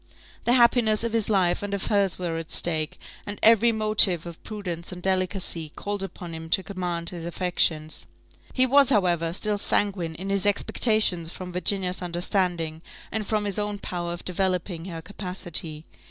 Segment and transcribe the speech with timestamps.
[0.45, 4.41] The happiness of his life and of hers were at stake, and every motive of
[4.43, 8.07] prudence and delicacy called upon him to command his affections.
[8.51, 13.77] He was, however, still sanguine in his expectations from Virginia's understanding, and from his own
[13.77, 15.85] power of developing her capacity.